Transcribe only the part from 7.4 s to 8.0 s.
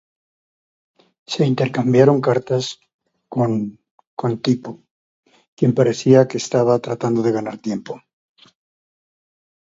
tiempo.